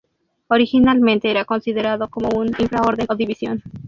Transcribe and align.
Originalmente 0.47 1.29
era 1.29 1.45
considerado 1.45 2.07
como 2.09 2.29
un 2.35 2.47
infraorden 2.57 3.05
o 3.07 3.13
división. 3.15 3.61